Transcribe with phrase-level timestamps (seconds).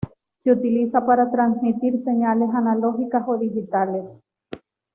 [0.39, 4.23] Se utiliza para transmitir señales analógicas o digitales.